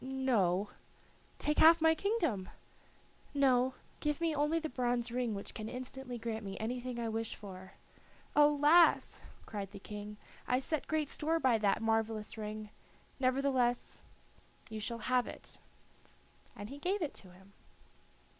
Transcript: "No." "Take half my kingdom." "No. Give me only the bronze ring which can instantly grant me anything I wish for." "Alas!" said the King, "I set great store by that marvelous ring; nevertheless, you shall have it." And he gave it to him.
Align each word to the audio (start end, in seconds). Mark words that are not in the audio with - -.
"No." 0.03 0.71
"Take 1.37 1.59
half 1.59 1.79
my 1.79 1.93
kingdom." 1.93 2.49
"No. 3.35 3.75
Give 3.99 4.19
me 4.19 4.33
only 4.35 4.57
the 4.57 4.67
bronze 4.67 5.11
ring 5.11 5.35
which 5.35 5.53
can 5.53 5.69
instantly 5.69 6.17
grant 6.17 6.43
me 6.43 6.57
anything 6.57 6.99
I 6.99 7.07
wish 7.07 7.35
for." 7.35 7.73
"Alas!" 8.35 9.21
said 9.51 9.69
the 9.69 9.77
King, 9.77 10.17
"I 10.47 10.57
set 10.57 10.87
great 10.87 11.07
store 11.07 11.39
by 11.39 11.59
that 11.59 11.83
marvelous 11.83 12.35
ring; 12.35 12.71
nevertheless, 13.19 14.01
you 14.71 14.79
shall 14.79 14.97
have 15.05 15.27
it." 15.27 15.59
And 16.55 16.71
he 16.71 16.79
gave 16.79 17.03
it 17.03 17.13
to 17.13 17.29
him. 17.33 17.53